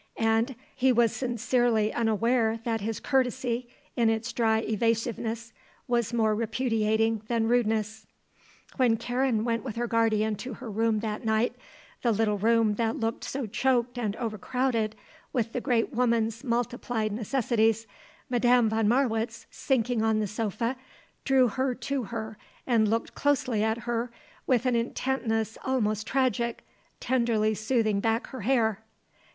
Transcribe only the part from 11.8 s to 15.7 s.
the little room that looked so choked and overcrowded with the